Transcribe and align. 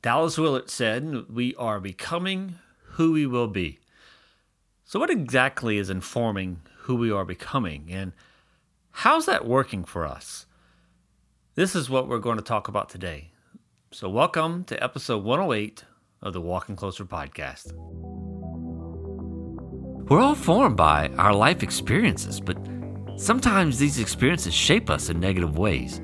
Dallas 0.00 0.38
Willard 0.38 0.70
said, 0.70 1.28
We 1.28 1.56
are 1.56 1.80
becoming 1.80 2.54
who 2.92 3.12
we 3.12 3.26
will 3.26 3.48
be. 3.48 3.80
So, 4.84 5.00
what 5.00 5.10
exactly 5.10 5.76
is 5.76 5.90
informing 5.90 6.60
who 6.82 6.94
we 6.94 7.10
are 7.10 7.24
becoming, 7.24 7.86
and 7.90 8.12
how's 8.92 9.26
that 9.26 9.44
working 9.44 9.82
for 9.82 10.06
us? 10.06 10.46
This 11.56 11.74
is 11.74 11.90
what 11.90 12.06
we're 12.08 12.20
going 12.20 12.36
to 12.36 12.44
talk 12.44 12.68
about 12.68 12.88
today. 12.88 13.32
So, 13.90 14.08
welcome 14.08 14.62
to 14.64 14.80
episode 14.80 15.24
108 15.24 15.84
of 16.22 16.32
the 16.32 16.40
Walking 16.40 16.76
Closer 16.76 17.04
podcast. 17.04 17.72
We're 20.08 20.20
all 20.20 20.36
formed 20.36 20.76
by 20.76 21.08
our 21.18 21.34
life 21.34 21.64
experiences, 21.64 22.40
but 22.40 22.56
sometimes 23.16 23.80
these 23.80 23.98
experiences 23.98 24.54
shape 24.54 24.90
us 24.90 25.08
in 25.08 25.18
negative 25.18 25.58
ways. 25.58 26.00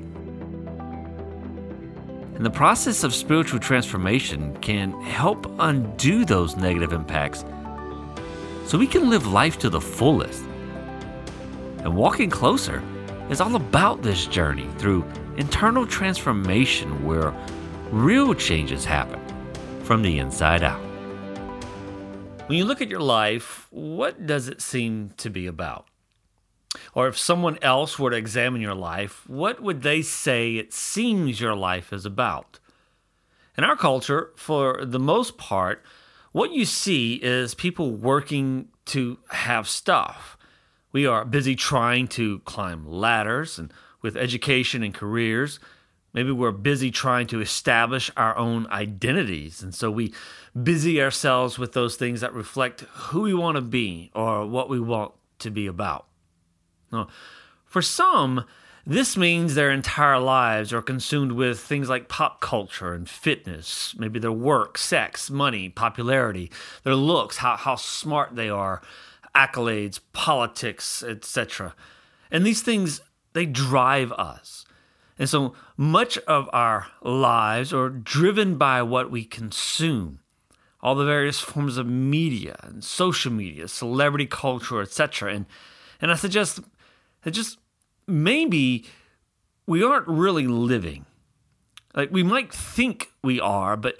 And 2.35 2.45
the 2.45 2.49
process 2.49 3.03
of 3.03 3.15
spiritual 3.15 3.59
transformation 3.59 4.55
can 4.57 4.91
help 5.01 5.49
undo 5.59 6.25
those 6.25 6.57
negative 6.57 6.91
impacts 6.91 7.45
so 8.65 8.77
we 8.77 8.87
can 8.87 9.09
live 9.09 9.27
life 9.27 9.57
to 9.59 9.69
the 9.69 9.79
fullest. 9.79 10.43
And 11.79 11.95
walking 11.95 12.29
closer 12.29 12.83
is 13.29 13.39
all 13.39 13.55
about 13.55 14.01
this 14.01 14.25
journey 14.25 14.67
through 14.77 15.05
internal 15.37 15.87
transformation 15.87 17.05
where 17.05 17.33
real 17.89 18.33
changes 18.33 18.83
happen 18.83 19.21
from 19.83 20.01
the 20.01 20.19
inside 20.19 20.61
out. 20.61 20.81
When 22.47 22.57
you 22.57 22.65
look 22.65 22.81
at 22.81 22.89
your 22.89 23.01
life, 23.01 23.67
what 23.71 24.25
does 24.25 24.49
it 24.49 24.61
seem 24.61 25.11
to 25.17 25.29
be 25.29 25.47
about? 25.47 25.87
Or 26.93 27.07
if 27.07 27.17
someone 27.17 27.57
else 27.61 27.97
were 27.97 28.11
to 28.11 28.17
examine 28.17 28.61
your 28.61 28.75
life, 28.75 29.27
what 29.27 29.61
would 29.61 29.81
they 29.81 30.01
say 30.01 30.55
it 30.55 30.73
seems 30.73 31.39
your 31.39 31.55
life 31.55 31.91
is 31.93 32.05
about? 32.05 32.59
In 33.57 33.63
our 33.63 33.75
culture, 33.75 34.31
for 34.35 34.83
the 34.83 34.99
most 34.99 35.37
part, 35.37 35.83
what 36.31 36.51
you 36.51 36.65
see 36.65 37.15
is 37.15 37.55
people 37.55 37.91
working 37.91 38.67
to 38.87 39.17
have 39.29 39.67
stuff. 39.67 40.37
We 40.91 41.05
are 41.05 41.23
busy 41.25 41.55
trying 41.55 42.07
to 42.09 42.39
climb 42.39 42.85
ladders 42.85 43.57
and 43.57 43.73
with 44.01 44.17
education 44.17 44.83
and 44.83 44.93
careers. 44.93 45.59
Maybe 46.13 46.31
we're 46.31 46.51
busy 46.51 46.91
trying 46.91 47.27
to 47.27 47.41
establish 47.41 48.11
our 48.15 48.37
own 48.37 48.67
identities. 48.67 49.61
And 49.63 49.73
so 49.73 49.91
we 49.91 50.13
busy 50.61 51.01
ourselves 51.01 51.57
with 51.57 51.73
those 51.73 51.95
things 51.95 52.21
that 52.21 52.33
reflect 52.33 52.81
who 52.81 53.21
we 53.21 53.33
want 53.33 53.55
to 53.55 53.61
be 53.61 54.11
or 54.13 54.45
what 54.45 54.69
we 54.69 54.79
want 54.79 55.13
to 55.39 55.49
be 55.49 55.67
about. 55.67 56.05
Now, 56.91 57.07
for 57.65 57.81
some, 57.81 58.45
this 58.85 59.17
means 59.17 59.55
their 59.55 59.71
entire 59.71 60.19
lives 60.19 60.71
are 60.71 60.81
consumed 60.81 61.31
with 61.31 61.59
things 61.59 61.89
like 61.89 62.07
pop 62.07 62.39
culture 62.39 62.93
and 62.93 63.09
fitness, 63.09 63.95
maybe 63.97 64.19
their 64.19 64.31
work, 64.31 64.77
sex, 64.77 65.29
money, 65.29 65.69
popularity, 65.69 66.51
their 66.83 66.95
looks, 66.95 67.37
how, 67.37 67.57
how 67.57 67.75
smart 67.75 68.35
they 68.35 68.49
are, 68.49 68.81
accolades, 69.33 69.99
politics, 70.13 71.03
etc. 71.03 71.73
And 72.29 72.45
these 72.45 72.61
things, 72.61 73.01
they 73.33 73.45
drive 73.45 74.11
us. 74.13 74.65
And 75.17 75.27
so 75.27 75.53
much 75.77 76.17
of 76.19 76.49
our 76.53 76.87
lives 77.01 77.73
are 77.73 77.89
driven 77.89 78.57
by 78.57 78.81
what 78.81 79.09
we 79.09 79.23
consume. 79.23 80.19
All 80.81 80.93
the 80.93 81.05
various 81.05 81.39
forms 81.41 81.77
of 81.77 81.87
media 81.87 82.57
and 82.61 82.83
social 82.83 83.31
media, 83.31 83.67
celebrity 83.67 84.27
culture, 84.27 84.81
etc. 84.81 85.33
And 85.33 85.45
and 86.01 86.11
I 86.11 86.15
suggest 86.15 86.59
that 87.25 87.31
just 87.31 87.57
maybe 88.07 88.85
we 89.67 89.83
aren't 89.83 90.07
really 90.07 90.47
living. 90.47 91.05
Like 91.93 92.11
we 92.11 92.23
might 92.23 92.53
think 92.53 93.09
we 93.23 93.39
are, 93.39 93.75
but 93.75 93.97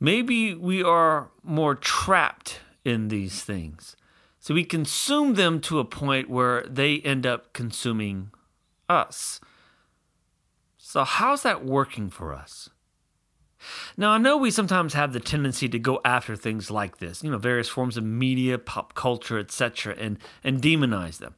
maybe 0.00 0.54
we 0.54 0.82
are 0.82 1.30
more 1.42 1.74
trapped 1.74 2.60
in 2.84 3.08
these 3.08 3.42
things. 3.42 3.96
So 4.40 4.52
we 4.52 4.64
consume 4.64 5.34
them 5.34 5.60
to 5.62 5.78
a 5.78 5.84
point 5.84 6.28
where 6.28 6.64
they 6.64 6.98
end 6.98 7.26
up 7.26 7.54
consuming 7.54 8.30
us. 8.88 9.40
So, 10.76 11.02
how's 11.02 11.42
that 11.42 11.64
working 11.64 12.10
for 12.10 12.34
us? 12.34 12.68
Now, 13.96 14.10
I 14.10 14.18
know 14.18 14.36
we 14.36 14.50
sometimes 14.50 14.92
have 14.92 15.14
the 15.14 15.20
tendency 15.20 15.68
to 15.70 15.78
go 15.78 16.00
after 16.04 16.36
things 16.36 16.70
like 16.70 16.98
this, 16.98 17.24
you 17.24 17.30
know, 17.30 17.38
various 17.38 17.68
forms 17.68 17.96
of 17.96 18.04
media, 18.04 18.58
pop 18.58 18.94
culture, 18.94 19.38
etc., 19.38 19.94
and, 19.98 20.18
and 20.44 20.60
demonize 20.60 21.18
them. 21.18 21.34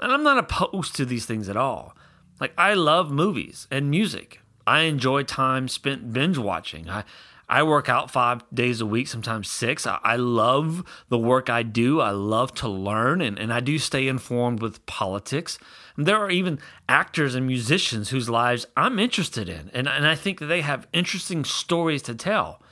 And 0.00 0.12
I'm 0.12 0.22
not 0.22 0.38
opposed 0.38 0.94
to 0.96 1.04
these 1.04 1.26
things 1.26 1.48
at 1.48 1.56
all. 1.56 1.96
Like, 2.40 2.52
I 2.56 2.74
love 2.74 3.10
movies 3.10 3.66
and 3.70 3.90
music. 3.90 4.40
I 4.66 4.80
enjoy 4.80 5.24
time 5.24 5.66
spent 5.66 6.12
binge 6.12 6.38
watching. 6.38 6.88
I, 6.88 7.04
I 7.48 7.62
work 7.62 7.88
out 7.88 8.10
five 8.10 8.42
days 8.52 8.80
a 8.80 8.86
week, 8.86 9.08
sometimes 9.08 9.50
six. 9.50 9.86
I, 9.86 9.98
I 10.04 10.16
love 10.16 10.84
the 11.08 11.18
work 11.18 11.48
I 11.48 11.62
do. 11.62 12.00
I 12.00 12.10
love 12.10 12.54
to 12.56 12.68
learn, 12.68 13.22
and, 13.22 13.38
and 13.38 13.52
I 13.52 13.60
do 13.60 13.78
stay 13.78 14.06
informed 14.06 14.60
with 14.60 14.84
politics. 14.86 15.58
And 15.96 16.06
there 16.06 16.18
are 16.18 16.30
even 16.30 16.58
actors 16.88 17.34
and 17.34 17.46
musicians 17.46 18.10
whose 18.10 18.28
lives 18.28 18.66
I'm 18.76 18.98
interested 18.98 19.48
in, 19.48 19.70
and, 19.72 19.88
and 19.88 20.06
I 20.06 20.14
think 20.14 20.38
that 20.40 20.46
they 20.46 20.60
have 20.60 20.86
interesting 20.92 21.44
stories 21.44 22.02
to 22.02 22.14
tell. 22.14 22.62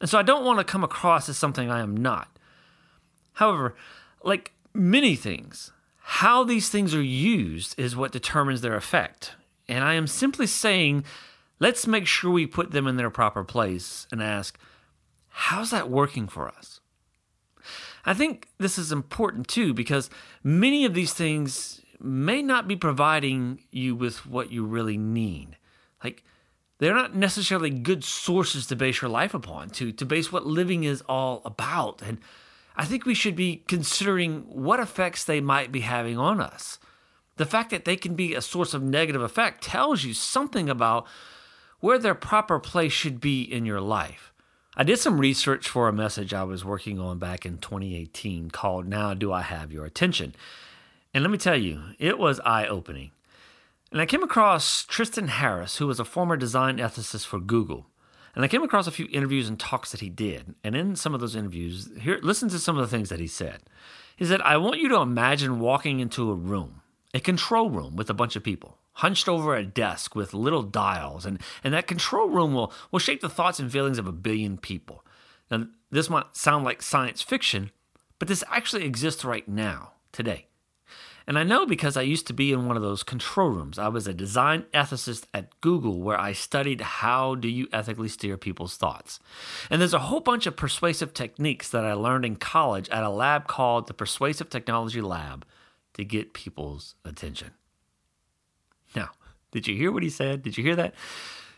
And 0.00 0.10
so 0.10 0.18
I 0.18 0.22
don't 0.22 0.44
want 0.44 0.58
to 0.58 0.64
come 0.64 0.84
across 0.84 1.28
as 1.28 1.38
something 1.38 1.70
I 1.70 1.80
am 1.80 1.96
not. 1.96 2.38
However, 3.34 3.74
like 4.22 4.52
many 4.74 5.16
things, 5.16 5.72
how 6.02 6.44
these 6.44 6.68
things 6.68 6.94
are 6.94 7.02
used 7.02 7.78
is 7.78 7.96
what 7.96 8.12
determines 8.12 8.60
their 8.60 8.76
effect. 8.76 9.34
And 9.68 9.84
I 9.84 9.94
am 9.94 10.06
simply 10.06 10.46
saying, 10.46 11.04
let's 11.60 11.86
make 11.86 12.06
sure 12.06 12.30
we 12.30 12.46
put 12.46 12.72
them 12.72 12.86
in 12.86 12.96
their 12.96 13.10
proper 13.10 13.44
place 13.44 14.06
and 14.10 14.22
ask, 14.22 14.58
how's 15.28 15.70
that 15.70 15.90
working 15.90 16.26
for 16.26 16.48
us? 16.48 16.80
I 18.04 18.14
think 18.14 18.48
this 18.58 18.78
is 18.78 18.90
important 18.90 19.46
too 19.46 19.72
because 19.72 20.10
many 20.42 20.84
of 20.84 20.94
these 20.94 21.14
things 21.14 21.80
may 22.00 22.42
not 22.42 22.66
be 22.66 22.74
providing 22.74 23.60
you 23.70 23.94
with 23.94 24.26
what 24.26 24.50
you 24.50 24.64
really 24.64 24.98
need. 24.98 25.56
Like, 26.02 26.24
they're 26.78 26.94
not 26.94 27.14
necessarily 27.14 27.70
good 27.70 28.02
sources 28.02 28.66
to 28.66 28.76
base 28.76 29.00
your 29.00 29.10
life 29.10 29.34
upon, 29.34 29.70
to, 29.70 29.92
to 29.92 30.04
base 30.04 30.32
what 30.32 30.44
living 30.44 30.82
is 30.82 31.00
all 31.02 31.42
about. 31.44 32.02
And 32.02 32.18
I 32.76 32.84
think 32.84 33.04
we 33.04 33.14
should 33.14 33.36
be 33.36 33.62
considering 33.68 34.42
what 34.48 34.80
effects 34.80 35.24
they 35.24 35.40
might 35.40 35.72
be 35.72 35.80
having 35.80 36.18
on 36.18 36.40
us. 36.40 36.78
The 37.36 37.46
fact 37.46 37.70
that 37.70 37.84
they 37.84 37.96
can 37.96 38.14
be 38.14 38.34
a 38.34 38.42
source 38.42 38.74
of 38.74 38.82
negative 38.82 39.22
effect 39.22 39.64
tells 39.64 40.04
you 40.04 40.14
something 40.14 40.68
about 40.68 41.06
where 41.80 41.98
their 41.98 42.14
proper 42.14 42.58
place 42.58 42.92
should 42.92 43.20
be 43.20 43.42
in 43.42 43.66
your 43.66 43.80
life. 43.80 44.32
I 44.76 44.84
did 44.84 44.98
some 44.98 45.20
research 45.20 45.68
for 45.68 45.88
a 45.88 45.92
message 45.92 46.32
I 46.32 46.44
was 46.44 46.64
working 46.64 46.98
on 46.98 47.18
back 47.18 47.44
in 47.44 47.58
2018 47.58 48.50
called 48.50 48.86
Now 48.86 49.12
Do 49.12 49.32
I 49.32 49.42
Have 49.42 49.72
Your 49.72 49.84
Attention? 49.84 50.34
And 51.12 51.22
let 51.22 51.30
me 51.30 51.36
tell 51.36 51.56
you, 51.56 51.82
it 51.98 52.18
was 52.18 52.40
eye 52.40 52.66
opening. 52.66 53.10
And 53.90 54.00
I 54.00 54.06
came 54.06 54.22
across 54.22 54.84
Tristan 54.84 55.28
Harris, 55.28 55.76
who 55.76 55.86
was 55.86 56.00
a 56.00 56.04
former 56.06 56.38
design 56.38 56.78
ethicist 56.78 57.26
for 57.26 57.38
Google. 57.38 57.86
And 58.34 58.44
I 58.44 58.48
came 58.48 58.62
across 58.62 58.86
a 58.86 58.92
few 58.92 59.08
interviews 59.10 59.48
and 59.48 59.60
talks 59.60 59.90
that 59.90 60.00
he 60.00 60.08
did. 60.08 60.54
And 60.64 60.74
in 60.74 60.96
some 60.96 61.14
of 61.14 61.20
those 61.20 61.36
interviews, 61.36 61.90
here, 62.00 62.18
listen 62.22 62.48
to 62.50 62.58
some 62.58 62.78
of 62.78 62.82
the 62.82 62.94
things 62.94 63.10
that 63.10 63.20
he 63.20 63.26
said. 63.26 63.60
He 64.16 64.24
said, 64.24 64.40
I 64.40 64.56
want 64.56 64.80
you 64.80 64.88
to 64.88 64.96
imagine 64.96 65.60
walking 65.60 66.00
into 66.00 66.30
a 66.30 66.34
room, 66.34 66.80
a 67.12 67.20
control 67.20 67.68
room 67.68 67.96
with 67.96 68.08
a 68.08 68.14
bunch 68.14 68.36
of 68.36 68.42
people, 68.42 68.78
hunched 68.94 69.28
over 69.28 69.54
a 69.54 69.64
desk 69.64 70.14
with 70.14 70.32
little 70.32 70.62
dials. 70.62 71.26
And, 71.26 71.40
and 71.62 71.74
that 71.74 71.86
control 71.86 72.28
room 72.28 72.54
will, 72.54 72.72
will 72.90 72.98
shape 72.98 73.20
the 73.20 73.28
thoughts 73.28 73.58
and 73.58 73.70
feelings 73.70 73.98
of 73.98 74.06
a 74.06 74.12
billion 74.12 74.56
people. 74.56 75.04
Now, 75.50 75.66
this 75.90 76.08
might 76.08 76.34
sound 76.34 76.64
like 76.64 76.80
science 76.80 77.20
fiction, 77.20 77.70
but 78.18 78.28
this 78.28 78.44
actually 78.48 78.84
exists 78.84 79.24
right 79.24 79.46
now, 79.46 79.92
today. 80.10 80.46
And 81.26 81.38
I 81.38 81.42
know 81.42 81.66
because 81.66 81.96
I 81.96 82.02
used 82.02 82.26
to 82.28 82.32
be 82.32 82.52
in 82.52 82.66
one 82.66 82.76
of 82.76 82.82
those 82.82 83.02
control 83.02 83.50
rooms. 83.50 83.78
I 83.78 83.88
was 83.88 84.06
a 84.06 84.14
design 84.14 84.64
ethicist 84.74 85.24
at 85.32 85.60
Google 85.60 86.00
where 86.00 86.20
I 86.20 86.32
studied 86.32 86.80
how 86.80 87.34
do 87.34 87.48
you 87.48 87.68
ethically 87.72 88.08
steer 88.08 88.36
people's 88.36 88.76
thoughts. 88.76 89.20
And 89.70 89.80
there's 89.80 89.94
a 89.94 90.00
whole 90.00 90.20
bunch 90.20 90.46
of 90.46 90.56
persuasive 90.56 91.14
techniques 91.14 91.68
that 91.70 91.84
I 91.84 91.94
learned 91.94 92.24
in 92.24 92.36
college 92.36 92.88
at 92.90 93.04
a 93.04 93.10
lab 93.10 93.46
called 93.46 93.86
the 93.86 93.94
Persuasive 93.94 94.50
Technology 94.50 95.00
Lab 95.00 95.44
to 95.94 96.04
get 96.04 96.34
people's 96.34 96.94
attention. 97.04 97.52
Now, 98.94 99.10
did 99.50 99.66
you 99.66 99.76
hear 99.76 99.92
what 99.92 100.02
he 100.02 100.10
said? 100.10 100.42
Did 100.42 100.56
you 100.56 100.64
hear 100.64 100.76
that? 100.76 100.94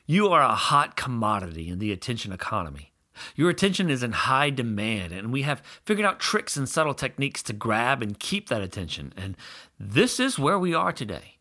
You 0.07 0.29
are 0.29 0.43
a 0.43 0.55
hot 0.55 0.97
commodity 0.97 1.69
in 1.69 1.79
the 1.79 1.93
attention 1.93 2.33
economy. 2.33 2.94
Your 3.37 3.51
attention 3.51 3.91
is 3.91 4.03
in 4.03 4.13
high 4.13 4.51
demand, 4.51 5.13
and 5.13 5.33
we 5.33 5.43
have 5.43 5.63
figured 5.85 6.07
out 6.07 6.21
tricks 6.21 6.57
and 6.57 6.69
subtle 6.69 6.95
techniques 6.95 7.43
to 7.45 7.53
grab 7.53 8.03
and 8.03 8.19
keep 8.19 8.49
that 8.49 8.63
attention. 8.63 9.13
And 9.17 9.37
this 9.79 10.19
is 10.21 10.39
where 10.39 10.59
we 10.59 10.75
are 10.75 10.93
today. 10.93 11.39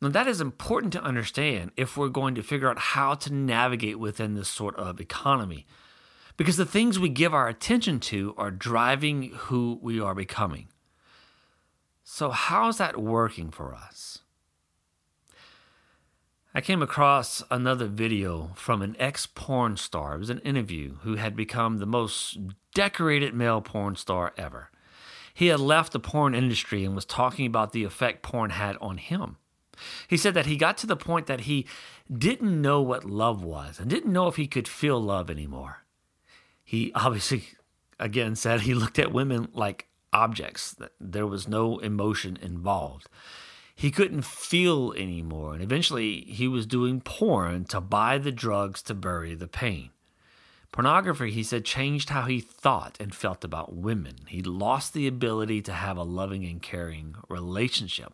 Now, 0.00 0.08
that 0.08 0.28
is 0.28 0.40
important 0.40 0.92
to 0.92 1.02
understand 1.02 1.70
if 1.76 1.96
we're 1.96 2.08
going 2.08 2.34
to 2.34 2.42
figure 2.42 2.68
out 2.68 2.78
how 2.78 3.14
to 3.14 3.32
navigate 3.32 3.98
within 3.98 4.34
this 4.34 4.48
sort 4.48 4.76
of 4.76 5.00
economy. 5.00 5.66
Because 6.36 6.58
the 6.58 6.66
things 6.66 6.98
we 6.98 7.08
give 7.08 7.32
our 7.32 7.48
attention 7.48 7.98
to 8.00 8.34
are 8.36 8.50
driving 8.50 9.30
who 9.32 9.78
we 9.80 9.98
are 10.00 10.14
becoming. 10.14 10.68
So, 12.04 12.30
how's 12.30 12.76
that 12.78 13.00
working 13.00 13.50
for 13.50 13.74
us? 13.74 14.18
I 16.56 16.62
came 16.62 16.80
across 16.80 17.42
another 17.50 17.84
video 17.84 18.52
from 18.54 18.80
an 18.80 18.96
ex 18.98 19.26
porn 19.26 19.76
star. 19.76 20.14
It 20.14 20.20
was 20.20 20.30
an 20.30 20.38
interview 20.38 20.94
who 21.02 21.16
had 21.16 21.36
become 21.36 21.76
the 21.76 21.84
most 21.84 22.38
decorated 22.74 23.34
male 23.34 23.60
porn 23.60 23.94
star 23.94 24.32
ever. 24.38 24.70
He 25.34 25.48
had 25.48 25.60
left 25.60 25.92
the 25.92 26.00
porn 26.00 26.34
industry 26.34 26.82
and 26.82 26.94
was 26.94 27.04
talking 27.04 27.46
about 27.46 27.72
the 27.72 27.84
effect 27.84 28.22
porn 28.22 28.48
had 28.48 28.78
on 28.78 28.96
him. 28.96 29.36
He 30.08 30.16
said 30.16 30.32
that 30.32 30.46
he 30.46 30.56
got 30.56 30.78
to 30.78 30.86
the 30.86 30.96
point 30.96 31.26
that 31.26 31.40
he 31.42 31.66
didn't 32.10 32.62
know 32.62 32.80
what 32.80 33.04
love 33.04 33.44
was 33.44 33.78
and 33.78 33.90
didn't 33.90 34.10
know 34.10 34.26
if 34.26 34.36
he 34.36 34.46
could 34.46 34.66
feel 34.66 34.98
love 34.98 35.28
anymore. 35.28 35.84
He 36.64 36.90
obviously, 36.94 37.48
again, 38.00 38.34
said 38.34 38.62
he 38.62 38.72
looked 38.72 38.98
at 38.98 39.12
women 39.12 39.48
like 39.52 39.88
objects, 40.10 40.72
that 40.72 40.92
there 40.98 41.26
was 41.26 41.46
no 41.46 41.80
emotion 41.80 42.38
involved. 42.40 43.10
He 43.76 43.90
couldn't 43.90 44.24
feel 44.24 44.94
anymore, 44.94 45.52
and 45.52 45.62
eventually 45.62 46.22
he 46.22 46.48
was 46.48 46.66
doing 46.66 47.02
porn 47.02 47.66
to 47.66 47.80
buy 47.80 48.16
the 48.16 48.32
drugs 48.32 48.82
to 48.84 48.94
bury 48.94 49.34
the 49.34 49.46
pain. 49.46 49.90
Pornography, 50.72 51.30
he 51.30 51.42
said, 51.42 51.64
changed 51.64 52.08
how 52.08 52.22
he 52.22 52.40
thought 52.40 52.96
and 52.98 53.14
felt 53.14 53.44
about 53.44 53.74
women. 53.74 54.16
He 54.28 54.42
lost 54.42 54.94
the 54.94 55.06
ability 55.06 55.60
to 55.62 55.72
have 55.72 55.98
a 55.98 56.02
loving 56.02 56.44
and 56.46 56.60
caring 56.62 57.16
relationship. 57.28 58.12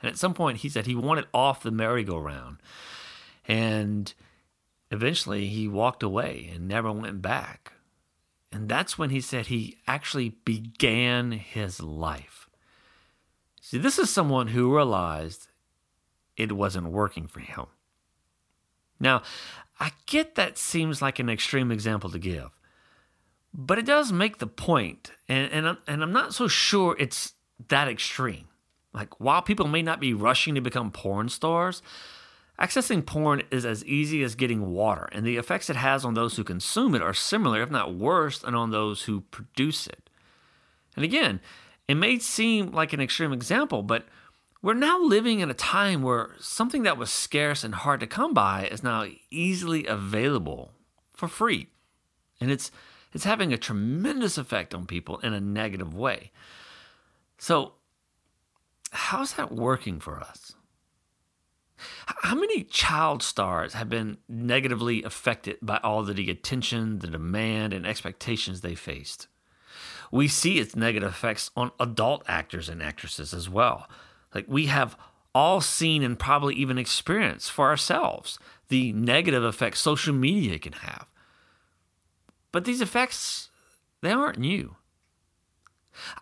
And 0.00 0.08
at 0.10 0.18
some 0.18 0.34
point, 0.34 0.58
he 0.58 0.68
said 0.68 0.86
he 0.86 0.94
wanted 0.94 1.26
off 1.34 1.62
the 1.62 1.70
merry-go-round. 1.70 2.58
And 3.48 4.12
eventually, 4.90 5.48
he 5.48 5.66
walked 5.66 6.02
away 6.02 6.50
and 6.54 6.68
never 6.68 6.92
went 6.92 7.22
back. 7.22 7.72
And 8.52 8.68
that's 8.68 8.96
when 8.96 9.10
he 9.10 9.20
said 9.20 9.46
he 9.46 9.78
actually 9.88 10.30
began 10.44 11.32
his 11.32 11.82
life. 11.82 12.35
See, 13.66 13.78
this 13.78 13.98
is 13.98 14.10
someone 14.10 14.46
who 14.46 14.72
realized 14.72 15.48
it 16.36 16.52
wasn't 16.52 16.92
working 16.92 17.26
for 17.26 17.40
him. 17.40 17.66
Now, 19.00 19.22
I 19.80 19.90
get 20.06 20.36
that 20.36 20.56
seems 20.56 21.02
like 21.02 21.18
an 21.18 21.28
extreme 21.28 21.72
example 21.72 22.08
to 22.10 22.18
give, 22.20 22.60
but 23.52 23.76
it 23.76 23.84
does 23.84 24.12
make 24.12 24.38
the 24.38 24.46
point, 24.46 25.10
and, 25.28 25.50
and, 25.50 25.68
I'm, 25.68 25.78
and 25.88 26.04
I'm 26.04 26.12
not 26.12 26.32
so 26.32 26.46
sure 26.46 26.94
it's 26.96 27.32
that 27.66 27.88
extreme. 27.88 28.46
Like, 28.94 29.18
while 29.18 29.42
people 29.42 29.66
may 29.66 29.82
not 29.82 29.98
be 29.98 30.14
rushing 30.14 30.54
to 30.54 30.60
become 30.60 30.92
porn 30.92 31.28
stars, 31.28 31.82
accessing 32.60 33.04
porn 33.04 33.42
is 33.50 33.66
as 33.66 33.84
easy 33.84 34.22
as 34.22 34.36
getting 34.36 34.70
water, 34.70 35.08
and 35.10 35.26
the 35.26 35.38
effects 35.38 35.68
it 35.68 35.74
has 35.74 36.04
on 36.04 36.14
those 36.14 36.36
who 36.36 36.44
consume 36.44 36.94
it 36.94 37.02
are 37.02 37.12
similar, 37.12 37.62
if 37.62 37.70
not 37.72 37.96
worse, 37.96 38.38
than 38.38 38.54
on 38.54 38.70
those 38.70 39.02
who 39.02 39.22
produce 39.22 39.88
it. 39.88 40.08
And 40.94 41.04
again, 41.04 41.40
it 41.88 41.94
may 41.94 42.18
seem 42.18 42.72
like 42.72 42.92
an 42.92 43.00
extreme 43.00 43.32
example, 43.32 43.82
but 43.82 44.06
we're 44.62 44.74
now 44.74 45.00
living 45.00 45.40
in 45.40 45.50
a 45.50 45.54
time 45.54 46.02
where 46.02 46.30
something 46.40 46.82
that 46.82 46.98
was 46.98 47.10
scarce 47.10 47.62
and 47.62 47.74
hard 47.74 48.00
to 48.00 48.06
come 48.06 48.34
by 48.34 48.66
is 48.66 48.82
now 48.82 49.06
easily 49.30 49.86
available 49.86 50.72
for 51.12 51.28
free. 51.28 51.68
And 52.40 52.50
it's 52.50 52.70
it's 53.12 53.24
having 53.24 53.52
a 53.52 53.58
tremendous 53.58 54.36
effect 54.36 54.74
on 54.74 54.86
people 54.86 55.18
in 55.20 55.32
a 55.32 55.40
negative 55.40 55.94
way. 55.94 56.32
So, 57.38 57.74
how's 58.90 59.34
that 59.34 59.52
working 59.52 60.00
for 60.00 60.20
us? 60.20 60.52
How 62.06 62.34
many 62.34 62.64
child 62.64 63.22
stars 63.22 63.74
have 63.74 63.88
been 63.88 64.18
negatively 64.28 65.02
affected 65.02 65.58
by 65.62 65.78
all 65.82 66.02
the 66.02 66.30
attention, 66.30 66.98
the 66.98 67.06
demand, 67.06 67.72
and 67.72 67.86
expectations 67.86 68.60
they 68.60 68.74
faced? 68.74 69.28
We 70.10 70.28
see 70.28 70.58
its 70.58 70.76
negative 70.76 71.10
effects 71.10 71.50
on 71.56 71.72
adult 71.80 72.22
actors 72.28 72.68
and 72.68 72.82
actresses 72.82 73.34
as 73.34 73.48
well. 73.48 73.88
Like 74.34 74.46
we 74.48 74.66
have 74.66 74.96
all 75.34 75.60
seen 75.60 76.02
and 76.02 76.18
probably 76.18 76.54
even 76.54 76.78
experienced 76.78 77.50
for 77.50 77.68
ourselves 77.68 78.38
the 78.68 78.92
negative 78.92 79.44
effects 79.44 79.80
social 79.80 80.14
media 80.14 80.58
can 80.58 80.72
have. 80.72 81.06
But 82.52 82.64
these 82.64 82.80
effects, 82.80 83.50
they 84.00 84.10
aren't 84.10 84.38
new. 84.38 84.76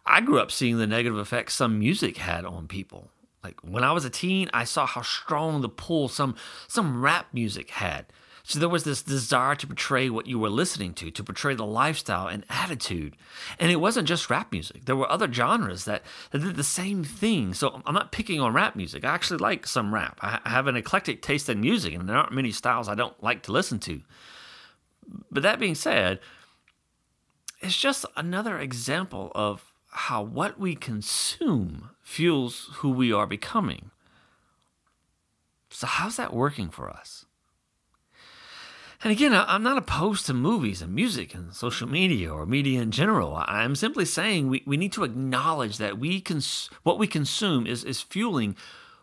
I 0.07 0.21
grew 0.21 0.39
up 0.39 0.51
seeing 0.51 0.79
the 0.79 0.87
negative 0.87 1.19
effects 1.19 1.55
some 1.55 1.79
music 1.79 2.19
had 2.19 2.45
on 2.45 2.69
people. 2.69 3.11
Like 3.43 3.61
when 3.63 3.85
I 3.85 3.93
was 3.93 4.05
a 4.05 4.11
teen, 4.11 4.49
I 4.53 4.65
saw 4.65 4.87
how 4.87 5.03
strong 5.03 5.61
the 5.61 5.69
pull 5.69 6.09
some 6.09 6.35
some 6.67 7.03
rap 7.03 7.27
music 7.33 7.71
had. 7.71 8.07
So 8.47 8.59
there 8.59 8.69
was 8.69 8.85
this 8.85 9.01
desire 9.01 9.55
to 9.55 9.67
portray 9.67 10.11
what 10.11 10.27
you 10.27 10.39
were 10.39 10.51
listening 10.51 10.93
to, 10.95 11.11
to 11.11 11.25
portray 11.25 11.55
the 11.55 11.65
lifestyle 11.65 12.29
and 12.29 12.45
attitude. 12.51 13.17
And 13.59 13.73
it 13.73 13.77
wasn't 13.77 14.07
just 14.07 14.29
rap 14.29 14.53
music. 14.53 14.85
There 14.85 14.97
were 14.97 15.11
other 15.11 15.33
genres 15.33 15.87
that, 15.87 16.03
that 16.31 16.41
did 16.41 16.57
the 16.57 16.63
same 16.63 17.05
thing. 17.05 17.55
So 17.55 17.81
I'm 17.87 17.95
not 17.95 18.13
picking 18.13 18.43
on 18.43 18.53
rap 18.53 18.77
music. 18.77 19.03
I 19.03 19.15
actually 19.15 19.39
like 19.39 19.67
some 19.67 19.95
rap. 19.95 20.19
I 20.21 20.41
have 20.45 20.67
an 20.67 20.77
eclectic 20.77 21.23
taste 21.23 21.49
in 21.49 21.63
music, 21.63 21.95
and 21.95 22.07
there 22.07 22.19
aren't 22.19 22.33
many 22.33 22.53
styles 22.53 22.87
I 22.87 22.95
don't 22.95 23.21
like 23.23 23.43
to 23.45 23.53
listen 23.53 23.79
to. 23.81 24.03
But 25.31 25.43
that 25.43 25.59
being 25.59 25.75
said, 25.75 26.21
it's 27.61 27.79
just 27.79 28.05
another 28.15 28.59
example 28.59 29.33
of 29.35 29.73
how 29.89 30.23
what 30.23 30.61
we 30.61 30.75
consume 30.75 31.89
fuels 32.03 32.69
who 32.75 32.91
we 32.91 33.11
are 33.11 33.27
becoming. 33.27 33.91
So, 35.71 35.87
how's 35.87 36.17
that 36.17 36.35
working 36.35 36.69
for 36.69 36.91
us? 36.91 37.25
And 39.05 39.13
again, 39.13 39.35
I'm 39.35 39.63
not 39.63 39.77
opposed 39.77 40.25
to 40.27 40.33
movies 40.33 40.81
and 40.81 40.95
music 40.95 41.35
and 41.35 41.53
social 41.53 41.87
media 41.87 42.33
or 42.33 42.47
media 42.47 42.81
in 42.81 42.91
general. 42.91 43.37
I'm 43.37 43.77
simply 43.77 44.07
saying 44.07 44.49
we, 44.49 44.63
we 44.65 44.79
need 44.79 44.95
to 44.95 45.05
acknowledge 45.05 45.77
that 45.77 45.99
we 45.99 46.23
cons- 46.23 46.71
what 46.85 46.99
we 46.99 47.07
consume 47.07 47.67
is, 47.67 47.85
is 47.85 48.01
fueling 48.01 48.57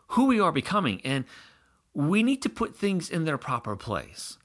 who 0.07 0.25
we 0.25 0.39
are 0.39 0.51
becoming. 0.51 1.01
And 1.05 1.25
we 1.93 2.23
need 2.23 2.41
to 2.41 2.49
put 2.49 2.75
things 2.75 3.11
in 3.11 3.25
their 3.25 3.37
proper 3.37 3.75
place. 3.75 4.39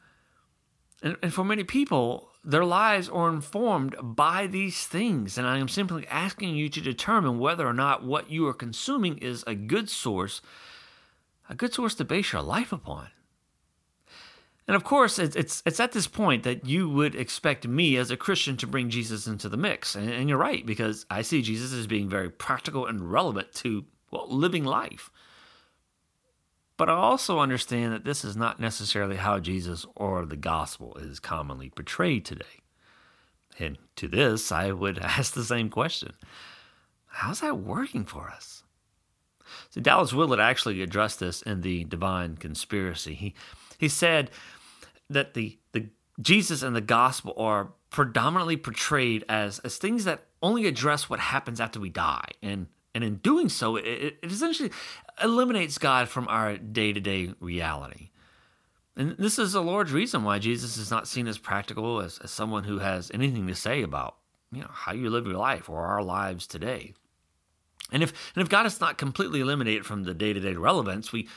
And, 1.02 1.16
and 1.22 1.32
for 1.32 1.42
many 1.42 1.64
people, 1.64 2.28
their 2.44 2.66
lives 2.66 3.08
are 3.08 3.30
informed 3.30 3.96
by 4.02 4.46
these 4.46 4.86
things. 4.86 5.38
And 5.38 5.46
I 5.46 5.56
am 5.56 5.68
simply 5.68 6.06
asking 6.08 6.54
you 6.54 6.68
to 6.68 6.82
determine 6.82 7.38
whether 7.38 7.66
or 7.66 7.72
not 7.72 8.04
what 8.04 8.30
you 8.30 8.46
are 8.46 8.52
consuming 8.52 9.16
is 9.18 9.42
a 9.46 9.54
good 9.54 9.88
source, 9.88 10.42
a 11.48 11.54
good 11.54 11.72
source 11.72 11.94
to 11.94 12.04
base 12.04 12.34
your 12.34 12.42
life 12.42 12.72
upon. 12.72 13.08
And 14.68 14.74
of 14.74 14.82
course, 14.82 15.18
it's, 15.18 15.62
it's, 15.64 15.80
at 15.80 15.92
this 15.92 16.08
point 16.08 16.42
that 16.42 16.66
you 16.66 16.88
would 16.88 17.14
expect 17.14 17.68
me 17.68 17.96
as 17.96 18.10
a 18.10 18.16
Christian 18.16 18.56
to 18.56 18.66
bring 18.66 18.90
Jesus 18.90 19.26
into 19.28 19.48
the 19.48 19.56
mix. 19.56 19.94
And, 19.94 20.10
and 20.10 20.28
you're 20.28 20.38
right, 20.38 20.66
because 20.66 21.06
I 21.08 21.22
see 21.22 21.40
Jesus 21.40 21.72
as 21.72 21.86
being 21.86 22.08
very 22.08 22.30
practical 22.30 22.86
and 22.86 23.12
relevant 23.12 23.52
to 23.56 23.84
well, 24.10 24.26
living 24.28 24.64
life. 24.64 25.10
But 26.76 26.90
I 26.90 26.94
also 26.94 27.38
understand 27.38 27.92
that 27.92 28.04
this 28.04 28.24
is 28.24 28.36
not 28.36 28.60
necessarily 28.60 29.16
how 29.16 29.38
Jesus 29.38 29.86
or 29.94 30.26
the 30.26 30.36
gospel 30.36 30.96
is 31.00 31.20
commonly 31.20 31.70
portrayed 31.70 32.24
today. 32.24 32.44
And 33.58 33.78
to 33.96 34.08
this, 34.08 34.52
I 34.52 34.72
would 34.72 34.98
ask 35.02 35.32
the 35.32 35.44
same 35.44 35.70
question 35.70 36.12
How's 37.06 37.40
that 37.40 37.58
working 37.58 38.04
for 38.04 38.28
us? 38.28 38.62
So 39.70 39.80
Dallas 39.80 40.12
Willard 40.12 40.40
actually 40.40 40.82
addressed 40.82 41.20
this 41.20 41.40
in 41.42 41.62
the 41.62 41.84
Divine 41.84 42.36
Conspiracy. 42.36 43.14
He, 43.14 43.34
he 43.78 43.88
said, 43.88 44.30
that 45.10 45.34
the 45.34 45.58
the 45.72 45.88
Jesus 46.20 46.62
and 46.62 46.74
the 46.74 46.80
gospel 46.80 47.34
are 47.36 47.72
predominantly 47.90 48.56
portrayed 48.56 49.24
as 49.28 49.58
as 49.60 49.76
things 49.76 50.04
that 50.04 50.26
only 50.42 50.66
address 50.66 51.08
what 51.08 51.20
happens 51.20 51.60
after 51.60 51.80
we 51.80 51.90
die, 51.90 52.28
and 52.42 52.66
and 52.94 53.04
in 53.04 53.16
doing 53.16 53.48
so, 53.48 53.76
it, 53.76 53.84
it 54.22 54.32
essentially 54.32 54.70
eliminates 55.22 55.76
God 55.76 56.08
from 56.08 56.26
our 56.28 56.56
day 56.56 56.92
to 56.92 57.00
day 57.00 57.34
reality. 57.40 58.10
And 58.96 59.14
this 59.18 59.38
is 59.38 59.54
a 59.54 59.60
large 59.60 59.92
reason 59.92 60.24
why 60.24 60.38
Jesus 60.38 60.78
is 60.78 60.90
not 60.90 61.06
seen 61.06 61.28
as 61.28 61.36
practical 61.36 62.00
as, 62.00 62.18
as 62.20 62.30
someone 62.30 62.64
who 62.64 62.78
has 62.78 63.10
anything 63.12 63.46
to 63.46 63.54
say 63.54 63.82
about 63.82 64.16
you 64.50 64.62
know 64.62 64.70
how 64.70 64.92
you 64.92 65.10
live 65.10 65.26
your 65.26 65.36
life 65.36 65.68
or 65.68 65.84
our 65.84 66.02
lives 66.02 66.46
today. 66.46 66.94
And 67.92 68.02
if 68.02 68.12
and 68.34 68.42
if 68.42 68.48
God 68.48 68.66
is 68.66 68.80
not 68.80 68.98
completely 68.98 69.40
eliminated 69.40 69.84
from 69.84 70.04
the 70.04 70.14
day 70.14 70.32
to 70.32 70.40
day 70.40 70.54
relevance, 70.54 71.12
we 71.12 71.28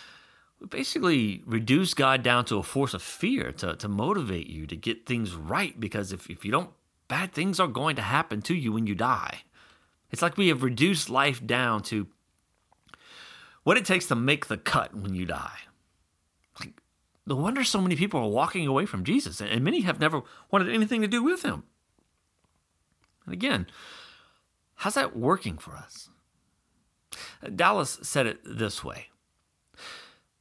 basically 0.68 1.42
reduce 1.46 1.94
God 1.94 2.24
down 2.24 2.46
to 2.46 2.58
a 2.58 2.64
force 2.64 2.94
of 2.94 3.02
fear 3.02 3.52
to, 3.54 3.76
to 3.76 3.88
motivate 3.88 4.48
you 4.48 4.68
to 4.68 4.76
get 4.76 5.06
things 5.06 5.34
right 5.34 5.80
because 5.80 6.12
if, 6.12 6.30
if 6.30 6.44
you 6.44 6.52
don't, 6.52 6.72
bad 7.08 7.32
things 7.32 7.60
are 7.60 7.68
going 7.68 7.96
to 7.96 8.02
happen 8.02 8.42
to 8.44 8.54
you 8.54 8.74
when 8.74 8.88
you 8.88 8.96
die. 8.96 9.44
It's 10.12 10.22
like 10.22 10.38
we 10.38 10.48
have 10.50 10.64
reduced 10.64 11.10
life 11.10 11.46
down 11.46 11.84
to 11.84 12.08
what 13.64 13.78
it 13.78 13.86
takes 13.86 14.08
to 14.08 14.16
make 14.16 14.48
the 14.48 14.58
cut 14.58 14.94
when 14.96 15.14
you 15.14 15.26
die. 15.26 15.60
Like, 16.60 16.82
no 17.26 17.36
wonder 17.36 17.64
so 17.64 17.82
many 17.82 17.96
people 17.96 18.20
are 18.20 18.30
walking 18.30 18.66
away 18.66 18.86
from 18.86 19.04
Jesus, 19.04 19.42
and 19.42 19.64
many 19.64 19.82
have 19.82 20.00
never 20.00 20.24
wanted 20.50 20.74
anything 20.74 21.02
to 21.02 21.08
do 21.08 21.22
with 21.22 21.44
him. 21.44 21.64
And 23.26 23.34
again, 23.34 23.68
how's 24.76 24.96
that 24.96 25.16
working 25.16 25.58
for 25.58 25.76
us? 25.76 26.10
Dallas 27.56 28.00
said 28.02 28.26
it 28.26 28.40
this 28.44 28.84
way 28.84 29.09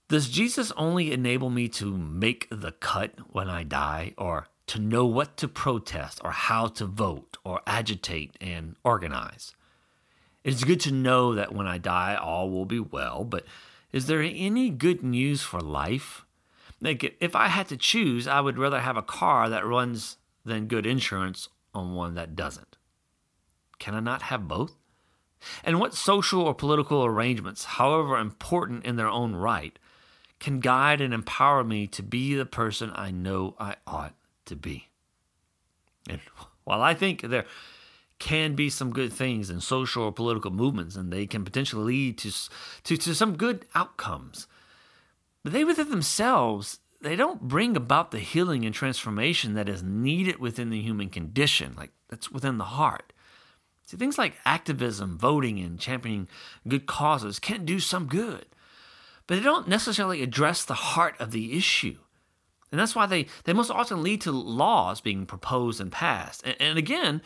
does 0.09 0.29
Jesus 0.29 0.73
only 0.77 1.13
enable 1.13 1.51
me 1.51 1.69
to 1.69 1.97
make 1.97 2.49
the 2.51 2.73
cut 2.73 3.13
when 3.31 3.49
I 3.49 3.63
die, 3.63 4.15
or 4.17 4.49
to 4.67 4.79
know 4.79 5.07
what 5.07 5.37
to 5.39 5.49
protest, 5.49 6.21
or 6.25 6.31
how 6.31 6.67
to 6.69 6.87
vote, 6.87 7.37
or 7.45 7.61
agitate 7.67 8.37
and 8.41 8.77
organize? 8.85 9.55
It's 10.45 10.65
good 10.65 10.81
to 10.81 10.93
know 10.93 11.35
that 11.35 11.55
when 11.55 11.67
I 11.67 11.79
die, 11.79 12.17
all 12.21 12.51
will 12.51 12.65
be 12.65 12.81
well, 12.81 13.25
but 13.25 13.45
Is 13.93 14.07
there 14.07 14.21
any 14.21 14.71
good 14.71 15.03
news 15.03 15.43
for 15.43 15.61
life? 15.61 16.25
Like, 16.81 17.17
if 17.21 17.35
I 17.35 17.49
had 17.49 17.69
to 17.69 17.77
choose, 17.77 18.29
I 18.29 18.41
would 18.41 18.59
rather 18.59 18.81
have 18.81 18.97
a 18.97 19.03
car 19.03 19.49
that 19.49 19.67
runs 19.67 20.19
than 20.45 20.67
good 20.67 20.87
insurance 20.87 21.49
on 21.75 21.95
one 21.95 22.15
that 22.15 22.37
doesn't. 22.37 22.77
Can 23.79 23.95
I 23.95 24.01
not 24.01 24.23
have 24.23 24.49
both? 24.49 24.77
And 25.65 25.81
what 25.81 25.95
social 25.95 26.43
or 26.43 26.55
political 26.55 27.05
arrangements, 27.05 27.65
however 27.65 28.19
important 28.19 28.85
in 28.85 28.97
their 28.97 29.09
own 29.09 29.35
right, 29.35 29.79
can 30.41 30.61
guide 30.61 31.01
and 31.01 31.13
empower 31.13 31.65
me 31.65 31.87
to 31.89 32.03
be 32.03 32.35
the 32.35 32.47
person 32.47 32.93
I 32.95 33.11
know 33.11 33.55
I 33.59 33.77
ought 33.87 34.15
to 34.47 34.57
be? 34.57 34.89
And 36.09 36.21
while 36.65 36.83
I 36.83 36.95
think 36.95 37.23
there 37.23 37.45
can 38.19 38.55
be 38.55 38.69
some 38.69 38.93
good 38.93 39.13
things 39.13 39.51
in 39.51 39.61
social 39.61 40.05
or 40.05 40.13
political 40.13 40.51
movements 40.51 40.97
and 40.97 41.13
they 41.13 41.27
can 41.27 41.45
potentially 41.45 41.85
lead 41.85 42.19
to, 42.19 42.33
to, 42.85 42.97
to 42.97 43.15
some 43.15 43.37
good 43.37 43.67
outcomes, 43.75 44.47
but 45.43 45.53
they 45.53 45.65
within 45.65 45.91
themselves, 45.91 46.81
they 47.01 47.15
don't 47.15 47.43
bring 47.43 47.77
about 47.77 48.11
the 48.11 48.19
healing 48.19 48.65
and 48.65 48.75
transformation 48.75 49.55
that 49.55 49.69
is 49.69 49.83
needed 49.83 50.39
within 50.39 50.71
the 50.71 50.81
human 50.81 51.09
condition, 51.09 51.75
like 51.77 51.93
that's 52.09 52.31
within 52.31 52.59
the 52.59 52.65
heart. 52.65 53.13
See, 53.87 53.97
things 53.97 54.19
like 54.19 54.35
activism, 54.45 55.17
voting, 55.17 55.59
and 55.61 55.79
championing 55.79 56.29
good 56.67 56.87
causes 56.87 57.39
can 57.39 57.65
do 57.65 57.81
some 57.81 58.07
good, 58.07 58.47
but 59.29 59.37
they 59.37 59.45
don't 59.45 59.69
necessarily 59.69 60.23
address 60.23 60.65
the 60.65 60.75
heart 60.75 61.15
of 61.21 61.31
the 61.31 61.57
issue. 61.57 61.99
And 62.73 62.81
that's 62.81 62.97
why 62.97 63.07
they, 63.07 63.27
they 63.45 63.53
most 63.53 63.71
often 63.71 64.03
lead 64.03 64.23
to 64.23 64.33
laws 64.33 65.01
being 65.01 65.27
proposed 65.27 65.81
and 65.81 65.93
passed. 65.93 66.43
And, 66.45 66.57
and 66.59 66.79
again, 66.79 67.23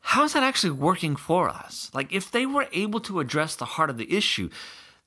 how 0.00 0.24
is 0.24 0.34
that 0.34 0.42
actually 0.42 0.72
working 0.72 1.16
for 1.16 1.48
us? 1.48 1.90
Like, 1.94 2.12
if 2.12 2.30
they 2.30 2.46
were 2.46 2.68
able 2.72 3.00
to 3.00 3.18
address 3.18 3.56
the 3.56 3.64
heart 3.64 3.90
of 3.90 3.98
the 3.98 4.14
issue, 4.14 4.50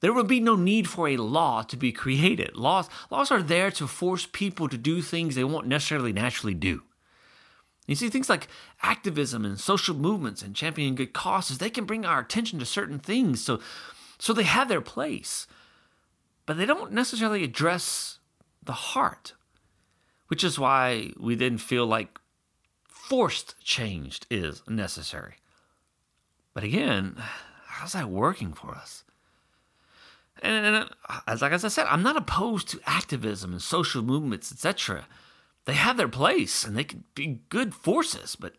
there 0.02 0.14
would 0.14 0.28
be 0.28 0.40
no 0.40 0.56
need 0.56 0.90
for 0.90 1.08
a 1.08 1.18
law 1.18 1.62
to 1.64 1.78
be 1.78 1.92
created. 1.92 2.56
Laws, 2.56 2.90
laws 3.12 3.32
are 3.32 3.44
there 3.44 3.72
to 3.72 3.88
force 3.88 4.28
people 4.32 4.68
to 4.68 4.78
do 4.78 5.02
things 5.02 5.36
they 5.36 5.44
won't 5.44 5.68
necessarily 5.68 6.14
naturally 6.14 6.54
do. 6.54 6.84
You 7.88 7.94
see, 7.94 8.10
things 8.10 8.30
like 8.30 8.48
activism 8.82 9.46
and 9.46 9.60
social 9.60 9.96
movements 9.96 10.42
and 10.42 10.56
championing 10.56 10.96
good 10.96 11.14
causes, 11.14 11.60
they 11.60 11.70
can 11.70 11.86
bring 11.86 12.04
our 12.04 12.20
attention 12.20 12.58
to 12.60 12.66
certain 12.66 12.98
things 12.98 13.44
so, 13.44 13.60
so 14.18 14.34
they 14.34 14.44
have 14.44 14.70
their 14.70 14.82
place. 14.82 15.46
But 16.46 16.58
they 16.58 16.66
don't 16.66 16.92
necessarily 16.92 17.44
address 17.44 18.20
the 18.64 18.74
heart, 18.74 19.34
which 20.28 20.44
is 20.44 20.60
why 20.60 21.12
we 21.20 21.36
then 21.36 21.58
feel 21.58 21.86
like 21.86 22.20
forced 22.88 23.60
change 23.64 24.22
is 24.30 24.64
necessary. 24.68 25.36
But 26.54 26.64
again, 26.64 27.16
how's 27.68 27.94
that 27.94 28.10
working 28.10 28.54
for 28.54 28.72
us? 28.76 29.04
And, 30.42 30.66
and 30.66 30.90
uh, 31.10 31.20
as 31.28 31.42
like 31.42 31.52
as 31.52 31.66
I 31.66 31.70
said, 31.70 31.88
I'm 31.90 32.04
not 32.04 32.18
opposed 32.18 32.68
to 32.70 32.80
activism 32.86 33.54
and 33.54 33.62
social 33.62 34.02
movements, 34.02 34.52
etc 34.52 35.06
they 35.66 35.74
have 35.74 35.98
their 35.98 36.08
place 36.08 36.64
and 36.64 36.78
they 36.78 36.84
can 36.84 37.04
be 37.14 37.42
good 37.50 37.74
forces, 37.74 38.36
but 38.36 38.54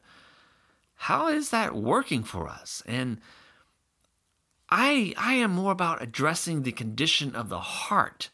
how 0.97 1.29
is 1.29 1.51
that 1.51 1.75
working 1.75 2.23
for 2.23 2.49
us? 2.49 2.83
And 2.87 3.21
I 4.69 5.15
I 5.17 5.35
am 5.35 5.53
more 5.53 5.73
about 5.73 6.03
addressing 6.03 6.63
the 6.63 6.73
condition 6.73 7.35
of 7.35 7.49
the 7.49 7.61
heart. 7.61 8.31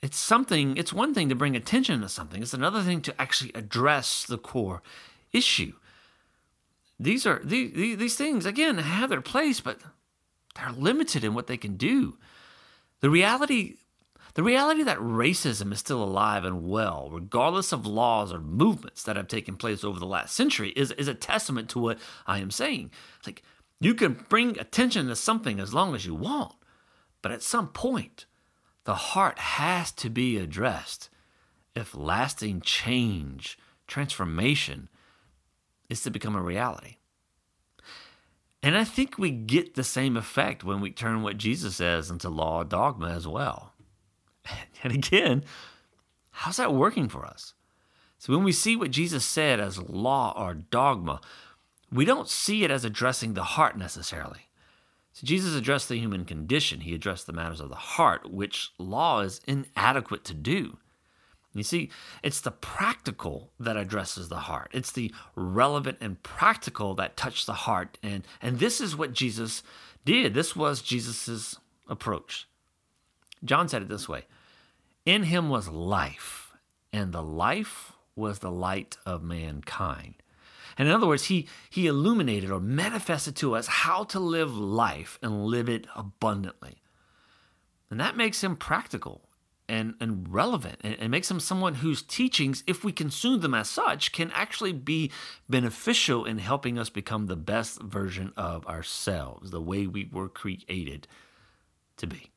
It's 0.00 0.18
something, 0.18 0.76
it's 0.76 0.92
one 0.92 1.12
thing 1.12 1.28
to 1.28 1.34
bring 1.34 1.56
attention 1.56 2.00
to 2.02 2.08
something, 2.08 2.42
it's 2.42 2.54
another 2.54 2.82
thing 2.82 3.00
to 3.02 3.20
actually 3.20 3.50
address 3.54 4.24
the 4.24 4.38
core 4.38 4.82
issue. 5.32 5.72
These 7.00 7.26
are 7.26 7.40
these, 7.44 7.98
these 7.98 8.16
things 8.16 8.46
again 8.46 8.78
have 8.78 9.10
their 9.10 9.20
place, 9.20 9.60
but 9.60 9.80
they're 10.54 10.72
limited 10.72 11.24
in 11.24 11.34
what 11.34 11.46
they 11.46 11.56
can 11.56 11.76
do. 11.76 12.16
The 13.00 13.10
reality 13.10 13.76
the 14.34 14.42
reality 14.44 14.84
that 14.84 14.98
racism 14.98 15.72
is 15.72 15.80
still 15.80 16.00
alive 16.00 16.44
and 16.44 16.68
well, 16.68 17.08
regardless 17.10 17.72
of 17.72 17.84
laws 17.84 18.32
or 18.32 18.38
movements 18.38 19.02
that 19.02 19.16
have 19.16 19.26
taken 19.26 19.56
place 19.56 19.82
over 19.82 19.98
the 19.98 20.06
last 20.06 20.32
century, 20.32 20.68
is, 20.76 20.92
is 20.92 21.08
a 21.08 21.14
testament 21.14 21.68
to 21.70 21.80
what 21.80 21.98
I 22.24 22.38
am 22.38 22.52
saying. 22.52 22.92
It's 23.18 23.26
like 23.26 23.42
you 23.80 23.94
can 23.94 24.24
bring 24.28 24.58
attention 24.58 25.06
to 25.08 25.16
something 25.16 25.60
as 25.60 25.72
long 25.72 25.94
as 25.94 26.04
you 26.04 26.14
want, 26.14 26.54
but 27.22 27.32
at 27.32 27.42
some 27.42 27.68
point, 27.68 28.26
the 28.84 28.94
heart 28.94 29.38
has 29.38 29.92
to 29.92 30.10
be 30.10 30.36
addressed 30.38 31.10
if 31.74 31.96
lasting 31.96 32.60
change, 32.60 33.58
transformation, 33.86 34.88
is 35.88 36.02
to 36.02 36.10
become 36.10 36.34
a 36.34 36.42
reality. 36.42 36.96
And 38.62 38.76
I 38.76 38.84
think 38.84 39.16
we 39.16 39.30
get 39.30 39.74
the 39.74 39.84
same 39.84 40.16
effect 40.16 40.64
when 40.64 40.80
we 40.80 40.90
turn 40.90 41.22
what 41.22 41.38
Jesus 41.38 41.76
says 41.76 42.10
into 42.10 42.28
law 42.28 42.60
or 42.60 42.64
dogma 42.64 43.10
as 43.10 43.26
well. 43.26 43.72
And 44.84 44.92
again, 44.92 45.44
how's 46.30 46.58
that 46.58 46.72
working 46.72 47.08
for 47.08 47.26
us? 47.26 47.54
So 48.18 48.32
when 48.32 48.44
we 48.44 48.52
see 48.52 48.76
what 48.76 48.92
Jesus 48.92 49.24
said 49.24 49.58
as 49.58 49.82
law 49.82 50.32
or 50.36 50.54
dogma, 50.54 51.20
we 51.92 52.04
don't 52.04 52.28
see 52.28 52.64
it 52.64 52.70
as 52.70 52.84
addressing 52.84 53.34
the 53.34 53.44
heart 53.44 53.76
necessarily. 53.76 54.48
So 55.12 55.26
Jesus 55.26 55.54
addressed 55.54 55.88
the 55.88 55.98
human 55.98 56.24
condition, 56.24 56.80
he 56.80 56.94
addressed 56.94 57.26
the 57.26 57.32
matters 57.32 57.60
of 57.60 57.70
the 57.70 57.74
heart, 57.74 58.30
which 58.30 58.70
law 58.78 59.20
is 59.20 59.40
inadequate 59.46 60.24
to 60.26 60.34
do. 60.34 60.78
You 61.54 61.64
see, 61.64 61.90
it's 62.22 62.40
the 62.40 62.52
practical 62.52 63.50
that 63.58 63.76
addresses 63.76 64.28
the 64.28 64.36
heart. 64.36 64.70
It's 64.72 64.92
the 64.92 65.12
relevant 65.34 65.98
and 66.00 66.22
practical 66.22 66.94
that 66.94 67.16
touch 67.16 67.46
the 67.46 67.52
heart. 67.52 67.98
And, 68.02 68.24
and 68.40 68.58
this 68.58 68.80
is 68.80 68.94
what 68.94 69.12
Jesus 69.12 69.62
did. 70.04 70.34
This 70.34 70.54
was 70.54 70.82
Jesus' 70.82 71.56
approach. 71.88 72.46
John 73.44 73.68
said 73.68 73.82
it 73.82 73.88
this 73.88 74.08
way 74.08 74.24
in 75.04 75.24
him 75.24 75.48
was 75.48 75.68
life, 75.68 76.52
and 76.92 77.12
the 77.12 77.22
life 77.22 77.92
was 78.14 78.40
the 78.40 78.50
light 78.50 78.98
of 79.06 79.22
mankind. 79.22 80.14
And 80.78 80.88
in 80.88 80.94
other 80.94 81.08
words, 81.08 81.24
he, 81.24 81.48
he 81.68 81.88
illuminated 81.88 82.50
or 82.50 82.60
manifested 82.60 83.34
to 83.36 83.56
us 83.56 83.66
how 83.66 84.04
to 84.04 84.20
live 84.20 84.56
life 84.56 85.18
and 85.20 85.44
live 85.44 85.68
it 85.68 85.88
abundantly. 85.96 86.80
And 87.90 87.98
that 87.98 88.16
makes 88.16 88.44
him 88.44 88.54
practical 88.54 89.28
and, 89.68 89.94
and 90.00 90.32
relevant 90.32 90.76
and, 90.82 90.96
and 91.00 91.10
makes 91.10 91.30
him 91.30 91.40
someone 91.40 91.76
whose 91.76 92.02
teachings, 92.02 92.62
if 92.66 92.84
we 92.84 92.92
consume 92.92 93.40
them 93.40 93.54
as 93.54 93.68
such, 93.68 94.12
can 94.12 94.30
actually 94.32 94.72
be 94.72 95.10
beneficial 95.48 96.24
in 96.24 96.38
helping 96.38 96.78
us 96.78 96.90
become 96.90 97.26
the 97.26 97.36
best 97.36 97.82
version 97.82 98.32
of 98.36 98.64
ourselves, 98.66 99.50
the 99.50 99.60
way 99.60 99.86
we 99.86 100.08
were 100.12 100.28
created 100.28 101.08
to 101.96 102.06
be. 102.06 102.30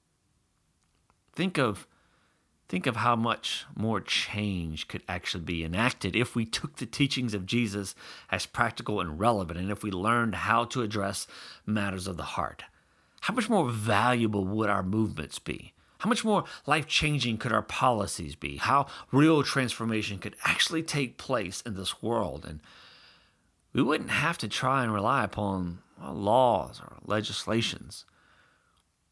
Think 1.34 1.60
of 1.60 1.88
Think 2.72 2.88
of 2.88 2.96
how 2.96 3.18
much 3.18 3.66
more 3.76 4.00
change 4.00 4.88
could 4.88 5.04
actually 5.06 5.44
be 5.44 5.66
enacted 5.66 6.16
if 6.16 6.38
we 6.38 6.46
took 6.46 6.78
the 6.78 6.86
teachings 6.86 7.34
of 7.34 7.46
Jesus 7.46 7.96
as 8.32 8.46
practical 8.46 9.02
and 9.02 9.20
relevant, 9.20 9.60
and 9.60 9.70
if 9.70 9.84
we 9.84 9.92
learned 9.92 10.36
how 10.36 10.64
to 10.64 10.82
address 10.82 11.28
matters 11.66 12.08
of 12.08 12.16
the 12.16 12.24
heart. 12.24 12.64
How 13.20 13.34
much 13.34 13.50
more 13.50 13.68
valuable 13.70 14.46
would 14.46 14.70
our 14.70 14.84
movements 14.84 15.38
be? 15.38 15.74
How 15.98 16.08
much 16.08 16.24
more 16.24 16.46
life 16.66 16.88
changing 16.88 17.40
could 17.40 17.52
our 17.52 17.62
policies 17.62 18.36
be? 18.36 18.56
How 18.56 18.86
real 19.12 19.44
transformation 19.44 20.18
could 20.18 20.38
actually 20.46 20.82
take 20.82 21.18
place 21.18 21.60
in 21.66 21.76
this 21.76 22.02
world? 22.02 22.46
And 22.48 22.62
we 23.74 23.82
wouldn't 23.82 24.12
have 24.12 24.38
to 24.38 24.48
try 24.48 24.84
and 24.84 24.94
rely 24.94 25.26
upon 25.26 25.80
laws 26.02 26.80
or 26.80 27.00
legislations. 27.04 28.06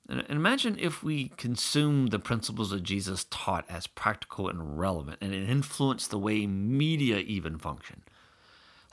And 0.10 0.26
imagine 0.28 0.76
if 0.80 1.04
we 1.04 1.30
consume 1.38 2.08
the 2.08 2.18
principles 2.18 2.72
of 2.72 2.82
Jesus 2.82 3.28
taught 3.30 3.66
as 3.70 3.86
practical 3.86 4.50
and 4.50 4.80
relevant, 4.80 5.20
and 5.22 5.34
it 5.34 5.48
influenced 5.48 6.10
the 6.10 6.18
way 6.18 6.48
media 6.48 7.18
even 7.20 7.60
function. 7.60 8.02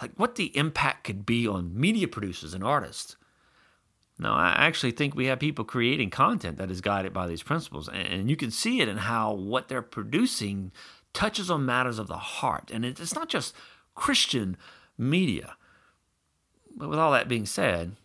Like 0.00 0.12
what 0.16 0.34
the 0.34 0.54
impact 0.56 1.04
could 1.04 1.24
be 1.24 1.48
on 1.48 1.78
media 1.78 2.06
producers 2.06 2.52
and 2.52 2.62
artists. 2.62 3.16
Now, 4.18 4.34
I 4.34 4.54
actually 4.58 4.92
think 4.92 5.14
we 5.14 5.26
have 5.26 5.40
people 5.40 5.64
creating 5.64 6.10
content 6.10 6.58
that 6.58 6.70
is 6.70 6.80
guided 6.82 7.12
by 7.12 7.26
these 7.26 7.42
principles, 7.42 7.88
and 7.88 8.28
you 8.28 8.36
can 8.36 8.50
see 8.50 8.80
it 8.80 8.88
in 8.88 8.98
how 8.98 9.32
what 9.32 9.68
they're 9.68 9.82
producing 9.82 10.70
touches 11.14 11.50
on 11.50 11.64
matters 11.64 11.98
of 11.98 12.08
the 12.08 12.16
heart. 12.16 12.70
And 12.70 12.84
it's 12.84 13.14
not 13.14 13.28
just 13.28 13.54
Christian 13.94 14.58
media. 14.98 15.56
But 16.76 16.90
with 16.90 16.98
all 16.98 17.12
that 17.12 17.28
being 17.28 17.46
said, 17.46 17.96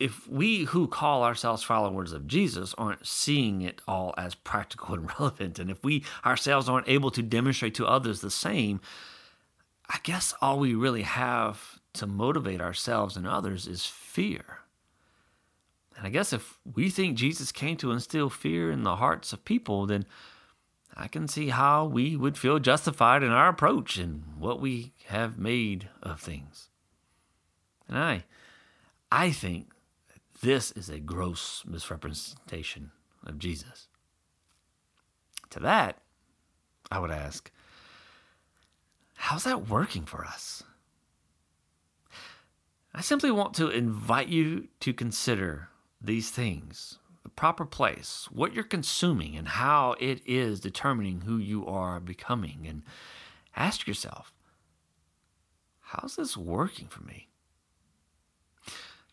if 0.00 0.26
we 0.26 0.64
who 0.64 0.88
call 0.88 1.22
ourselves 1.22 1.62
followers 1.62 2.12
of 2.12 2.26
Jesus 2.26 2.74
aren't 2.78 3.06
seeing 3.06 3.60
it 3.60 3.82
all 3.86 4.14
as 4.16 4.34
practical 4.34 4.94
and 4.94 5.08
relevant, 5.18 5.58
and 5.58 5.70
if 5.70 5.84
we 5.84 6.04
ourselves 6.24 6.68
aren't 6.68 6.88
able 6.88 7.10
to 7.12 7.22
demonstrate 7.22 7.74
to 7.76 7.86
others 7.86 8.20
the 8.20 8.30
same, 8.30 8.80
I 9.88 9.98
guess 10.02 10.34
all 10.40 10.58
we 10.58 10.74
really 10.74 11.02
have 11.02 11.78
to 11.94 12.06
motivate 12.06 12.60
ourselves 12.60 13.16
and 13.16 13.26
others 13.26 13.66
is 13.66 13.84
fear. 13.84 14.60
And 15.96 16.06
I 16.06 16.10
guess 16.10 16.32
if 16.32 16.58
we 16.74 16.88
think 16.88 17.18
Jesus 17.18 17.52
came 17.52 17.76
to 17.76 17.92
instill 17.92 18.30
fear 18.30 18.70
in 18.70 18.84
the 18.84 18.96
hearts 18.96 19.32
of 19.32 19.44
people, 19.44 19.86
then 19.86 20.06
I 20.96 21.08
can 21.08 21.28
see 21.28 21.48
how 21.48 21.84
we 21.84 22.16
would 22.16 22.38
feel 22.38 22.58
justified 22.58 23.22
in 23.22 23.30
our 23.30 23.48
approach 23.48 23.98
and 23.98 24.22
what 24.38 24.60
we 24.60 24.92
have 25.06 25.38
made 25.38 25.88
of 26.02 26.20
things. 26.20 26.68
And 27.86 27.98
I 27.98 28.24
I 29.12 29.30
think 29.32 29.72
this 30.42 30.70
is 30.72 30.88
a 30.88 30.98
gross 30.98 31.62
misrepresentation 31.66 32.92
of 33.26 33.38
Jesus. 33.38 33.88
To 35.50 35.60
that, 35.60 35.98
I 36.90 36.98
would 36.98 37.10
ask, 37.10 37.50
how's 39.14 39.44
that 39.44 39.68
working 39.68 40.04
for 40.04 40.24
us? 40.24 40.62
I 42.94 43.00
simply 43.00 43.30
want 43.30 43.54
to 43.54 43.68
invite 43.68 44.28
you 44.28 44.68
to 44.80 44.92
consider 44.92 45.68
these 46.00 46.30
things 46.30 46.98
the 47.22 47.28
proper 47.28 47.66
place, 47.66 48.28
what 48.32 48.54
you're 48.54 48.64
consuming, 48.64 49.36
and 49.36 49.46
how 49.46 49.94
it 50.00 50.22
is 50.24 50.58
determining 50.58 51.20
who 51.22 51.36
you 51.36 51.66
are 51.66 52.00
becoming. 52.00 52.66
And 52.66 52.82
ask 53.54 53.86
yourself, 53.86 54.32
how's 55.80 56.16
this 56.16 56.36
working 56.36 56.88
for 56.88 57.02
me? 57.02 57.29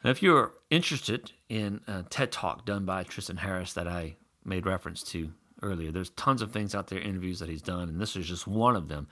Now, 0.03 0.11
if 0.11 0.21
you're 0.21 0.53
interested 0.69 1.31
in 1.49 1.81
a 1.87 2.03
TED 2.03 2.31
Talk 2.31 2.65
done 2.65 2.85
by 2.85 3.03
Tristan 3.03 3.37
Harris 3.37 3.73
that 3.73 3.87
I 3.87 4.15
made 4.45 4.65
reference 4.65 5.03
to 5.03 5.31
earlier, 5.61 5.91
there's 5.91 6.11
tons 6.11 6.41
of 6.41 6.51
things 6.51 6.75
out 6.75 6.87
there, 6.87 6.99
interviews 6.99 7.39
that 7.39 7.49
he's 7.49 7.61
done, 7.61 7.89
and 7.89 7.99
this 7.99 8.15
is 8.15 8.27
just 8.27 8.47
one 8.47 8.75
of 8.75 8.87
them. 8.87 9.07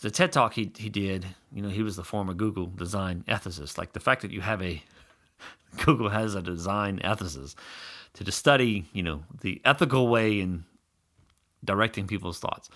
The 0.00 0.10
TED 0.10 0.32
Talk 0.32 0.54
he, 0.54 0.70
he 0.76 0.88
did, 0.90 1.26
you 1.52 1.62
know, 1.62 1.68
he 1.68 1.82
was 1.82 1.96
the 1.96 2.04
former 2.04 2.34
Google 2.34 2.66
design 2.66 3.24
ethicist. 3.28 3.78
Like 3.78 3.92
the 3.92 4.00
fact 4.00 4.22
that 4.22 4.30
you 4.30 4.40
have 4.40 4.60
a, 4.62 4.82
Google 5.84 6.08
has 6.08 6.34
a 6.34 6.42
design 6.42 6.98
ethicist 7.04 7.54
to 8.14 8.32
study, 8.32 8.84
you 8.92 9.02
know, 9.02 9.22
the 9.40 9.60
ethical 9.64 10.08
way 10.08 10.40
in 10.40 10.64
directing 11.64 12.06
people's 12.06 12.38
thoughts. 12.38 12.68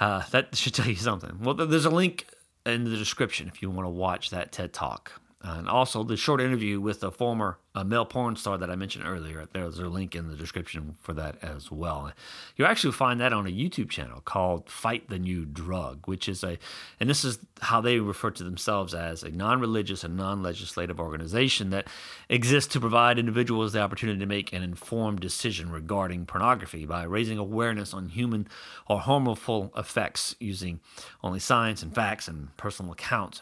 Uh, 0.00 0.22
that 0.30 0.56
should 0.56 0.74
tell 0.74 0.86
you 0.86 0.96
something. 0.96 1.38
Well, 1.40 1.54
there's 1.54 1.84
a 1.84 1.90
link 1.90 2.26
in 2.64 2.84
the 2.84 2.96
description 2.96 3.48
if 3.48 3.62
you 3.62 3.70
want 3.70 3.86
to 3.86 3.90
watch 3.90 4.30
that 4.30 4.52
TED 4.52 4.72
Talk 4.72 5.20
and 5.40 5.68
also 5.68 6.02
the 6.02 6.16
short 6.16 6.40
interview 6.40 6.80
with 6.80 6.98
the 6.98 7.12
former 7.12 7.58
uh, 7.72 7.84
male 7.84 8.04
porn 8.04 8.34
star 8.34 8.58
that 8.58 8.70
I 8.70 8.74
mentioned 8.74 9.06
earlier. 9.06 9.46
There's 9.52 9.78
a 9.78 9.86
link 9.86 10.16
in 10.16 10.28
the 10.28 10.34
description 10.34 10.96
for 11.00 11.12
that 11.14 11.36
as 11.42 11.70
well. 11.70 12.10
You 12.56 12.64
actually 12.64 12.92
find 12.92 13.20
that 13.20 13.32
on 13.32 13.46
a 13.46 13.50
YouTube 13.50 13.88
channel 13.88 14.20
called 14.20 14.68
Fight 14.68 15.08
the 15.08 15.18
New 15.18 15.44
Drug, 15.44 16.08
which 16.08 16.28
is 16.28 16.42
a, 16.42 16.58
and 16.98 17.08
this 17.08 17.24
is 17.24 17.38
how 17.60 17.80
they 17.80 18.00
refer 18.00 18.32
to 18.32 18.42
themselves 18.42 18.94
as 18.94 19.22
a 19.22 19.30
non 19.30 19.60
religious 19.60 20.02
and 20.02 20.16
non 20.16 20.42
legislative 20.42 20.98
organization 20.98 21.70
that 21.70 21.86
exists 22.28 22.72
to 22.72 22.80
provide 22.80 23.16
individuals 23.16 23.72
the 23.72 23.80
opportunity 23.80 24.18
to 24.18 24.26
make 24.26 24.52
an 24.52 24.64
informed 24.64 25.20
decision 25.20 25.70
regarding 25.70 26.26
pornography 26.26 26.84
by 26.84 27.04
raising 27.04 27.38
awareness 27.38 27.94
on 27.94 28.08
human 28.08 28.48
or 28.88 28.98
harmful 28.98 29.72
effects 29.76 30.34
using 30.40 30.80
only 31.22 31.38
science 31.38 31.80
and 31.80 31.94
facts 31.94 32.26
and 32.26 32.56
personal 32.56 32.90
accounts. 32.90 33.40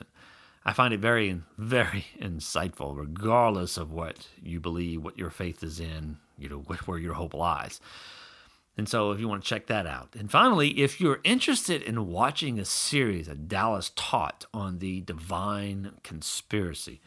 I 0.66 0.73
find 0.73 0.92
it 0.92 1.00
very, 1.00 1.40
very 1.56 2.06
insightful, 2.20 2.99
regardless 2.99 3.78
of 3.78 3.92
what 3.92 4.26
you 4.42 4.61
believe, 4.61 5.02
what 5.02 5.16
your 5.16 5.30
faith 5.30 5.62
is 5.62 5.80
in, 5.80 6.18
you 6.37 6.49
know, 6.49 6.58
where 6.85 6.99
your 6.99 7.14
hope 7.14 7.32
lies. 7.32 7.80
And 8.76 8.87
so, 8.87 9.12
if 9.12 9.20
you 9.20 9.26
want 9.26 9.42
to 9.42 9.49
check 9.49 9.68
that 9.68 9.87
out. 9.87 10.14
And 10.18 10.30
finally, 10.30 10.80
if 10.80 11.00
you're 11.00 11.20
interested 11.25 11.80
in 11.80 12.08
watching 12.08 12.58
a 12.58 12.64
series 12.66 13.26
that 13.26 13.49
Dallas 13.49 13.90
taught 13.96 14.44
on 14.52 14.80
the 14.80 15.00
divine 15.00 15.92
conspiracy, 16.02 17.00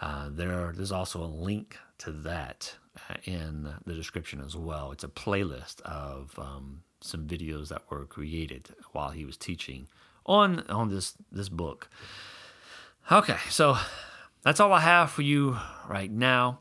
uh, 0.00 0.28
there, 0.28 0.72
there's 0.74 0.90
also 0.90 1.22
a 1.22 1.26
link 1.26 1.76
to 1.98 2.10
that 2.10 2.74
uh, 3.08 3.14
in 3.24 3.74
the 3.86 3.94
description 3.94 4.42
as 4.44 4.56
well. 4.56 4.90
It's 4.90 5.04
a 5.04 5.08
playlist 5.08 5.80
of 5.82 6.36
um, 6.36 6.82
some 7.00 7.28
videos 7.28 7.68
that 7.68 7.82
were 7.90 8.04
created 8.04 8.70
while 8.90 9.10
he 9.10 9.24
was 9.24 9.36
teaching 9.36 9.86
on 10.26 10.60
on 10.68 10.88
this 10.88 11.14
this 11.30 11.48
book. 11.48 11.88
Okay, 13.10 13.38
so 13.48 13.78
that's 14.42 14.60
all 14.60 14.70
I 14.70 14.80
have 14.80 15.10
for 15.10 15.22
you 15.22 15.56
right 15.88 16.10
now. 16.10 16.60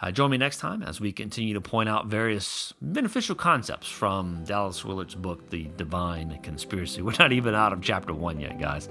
Uh, 0.00 0.12
join 0.12 0.30
me 0.30 0.36
next 0.36 0.58
time 0.58 0.80
as 0.82 1.00
we 1.00 1.10
continue 1.12 1.54
to 1.54 1.60
point 1.60 1.88
out 1.88 2.06
various 2.06 2.72
beneficial 2.80 3.34
concepts 3.34 3.88
from 3.88 4.44
Dallas 4.44 4.84
Willard's 4.84 5.16
book, 5.16 5.50
The 5.50 5.64
Divine 5.76 6.38
Conspiracy. 6.42 7.02
We're 7.02 7.16
not 7.18 7.32
even 7.32 7.56
out 7.56 7.72
of 7.72 7.82
chapter 7.82 8.14
one 8.14 8.38
yet, 8.38 8.60
guys. 8.60 8.88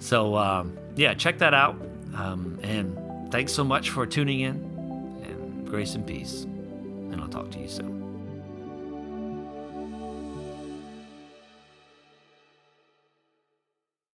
So, 0.00 0.36
um, 0.36 0.76
yeah, 0.96 1.14
check 1.14 1.38
that 1.38 1.54
out. 1.54 1.80
Um, 2.14 2.58
and 2.62 3.32
thanks 3.32 3.54
so 3.54 3.64
much 3.64 3.88
for 3.88 4.06
tuning 4.06 4.40
in, 4.40 4.56
and 5.24 5.66
grace 5.66 5.94
and 5.94 6.06
peace. 6.06 6.42
And 6.42 7.22
I'll 7.22 7.28
talk 7.28 7.50
to 7.52 7.58
you 7.58 7.68
soon. 7.68 7.97